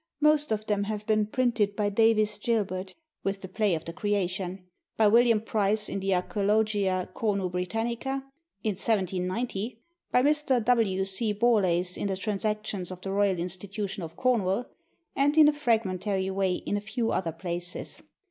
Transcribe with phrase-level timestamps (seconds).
[0.19, 4.63] Most of them have been printed by Davies Gilbert (with the play of the 'Creation'),
[4.97, 8.25] by William Pryce in the 'Archæologia Cornu Britannica'
[8.63, 9.79] in 1790,
[10.11, 10.65] by Mr.
[10.65, 11.05] W.
[11.05, 11.33] C.
[11.33, 14.65] Borlase in the Transactions of the Royal Institution of Cornwall,
[15.15, 18.01] and in a fragmentary way in a few other places.